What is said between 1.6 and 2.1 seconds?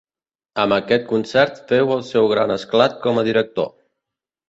féu el